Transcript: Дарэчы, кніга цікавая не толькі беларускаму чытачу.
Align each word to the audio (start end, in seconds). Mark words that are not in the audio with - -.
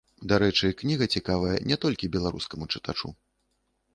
Дарэчы, 0.31 0.69
кніга 0.79 1.07
цікавая 1.17 1.51
не 1.71 1.77
толькі 1.85 2.11
беларускаму 2.15 2.69
чытачу. 2.75 3.15